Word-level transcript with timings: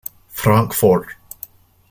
Frank" 0.29 0.73
fort. 0.73 1.13